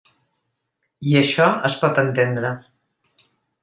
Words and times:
I 1.11 1.13
això 1.21 1.47
es 1.71 1.79
pot 1.85 2.03
entendre. 2.07 2.55